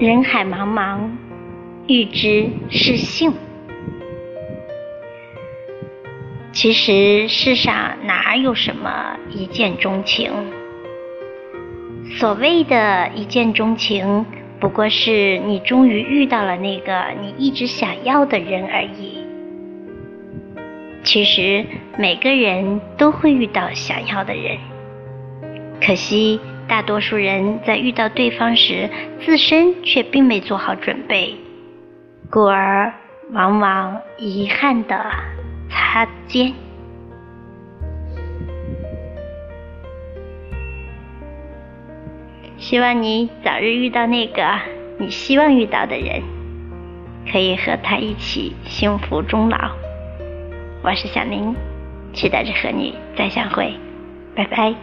[0.00, 1.00] 人海茫茫，
[1.88, 3.32] 欲知是幸。
[6.52, 10.30] 其实世上哪有什么一见钟情？
[12.16, 14.24] 所谓的一见钟情，
[14.60, 19.24] 不过是你终于遇到了那个你一直想要的人而已。
[21.02, 21.66] 其实
[21.98, 24.58] 每个人都会遇到想要的人，
[25.80, 26.38] 可惜
[26.68, 28.90] 大多数人在遇到对方时，
[29.24, 31.34] 自身却并没做好准备，
[32.30, 32.92] 故而
[33.32, 35.10] 往往遗憾的
[35.70, 36.52] 擦肩。
[42.58, 44.44] 希望你早日遇到那个
[44.98, 46.22] 你希望遇到的人，
[47.32, 49.70] 可以和他一起幸福终老。
[50.82, 51.54] 我是小林，
[52.12, 53.72] 期待着和你再相会，
[54.36, 54.74] 拜拜。